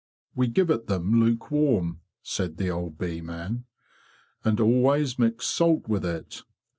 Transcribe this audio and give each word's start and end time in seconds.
""We 0.33 0.47
give 0.47 0.71
it 0.71 0.87
them 0.87 1.11
Iukewarm,"' 1.13 1.99
said 2.23 2.57
the 2.57 2.71
old 2.71 2.97
bee 2.97 3.21
man,'' 3.21 3.65
and 4.43 4.59
always 4.59 5.19
mix 5.19 5.45
salt 5.45 5.87
with 5.87 6.03
it. 6.03 6.41